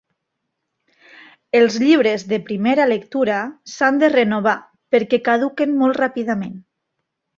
[1.59, 3.37] Els llibres de primera lectura
[3.75, 4.57] s’han de renovar
[4.97, 6.57] perquè caduquen molt ràpidament.